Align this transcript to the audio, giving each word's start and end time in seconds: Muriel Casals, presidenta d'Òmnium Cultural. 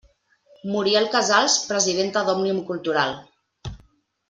Muriel 0.75 1.05
Casals, 1.17 1.59
presidenta 1.73 2.25
d'Òmnium 2.31 2.63
Cultural. 2.73 3.15